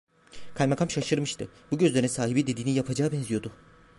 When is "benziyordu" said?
3.11-3.51